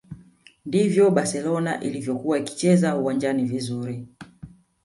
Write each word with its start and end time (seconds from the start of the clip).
ndivyo 0.65 1.11
barcelona 1.11 1.81
ilivyokuwa 1.83 2.39
ikicheza 2.39 2.97
uwanjani 2.97 3.45
vizuri 3.45 4.07